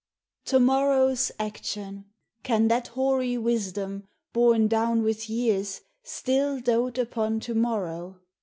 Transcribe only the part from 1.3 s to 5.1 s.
action! can that hoary wisdom, Borne down